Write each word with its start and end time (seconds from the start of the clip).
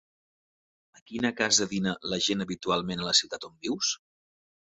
A 0.99 1.03
quina 1.11 1.31
casa 1.41 1.67
dina 1.73 1.93
la 2.15 2.19
gent 2.29 2.41
habitualment 2.47 3.05
a 3.05 3.07
la 3.11 3.15
ciutat 3.21 3.47
on 3.51 3.55
vius? 3.69 3.93